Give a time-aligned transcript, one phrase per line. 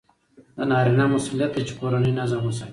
[0.57, 2.69] د نارینه مسئولیت دی چې کورنی نظم وساتي.